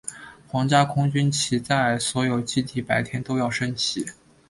[0.47, 4.03] 皇家空军旗在所有基地白天都要升起。